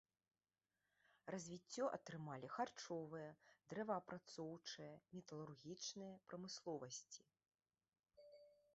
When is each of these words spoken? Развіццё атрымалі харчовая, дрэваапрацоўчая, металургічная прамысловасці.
Развіццё 1.35 1.85
атрымалі 1.97 2.47
харчовая, 2.55 3.29
дрэваапрацоўчая, 3.73 4.91
металургічная 5.19 6.13
прамысловасці. 6.31 7.21